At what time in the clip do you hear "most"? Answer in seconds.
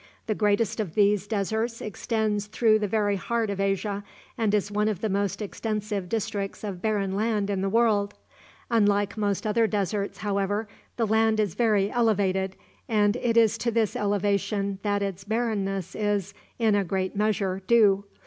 5.09-5.43, 9.15-9.45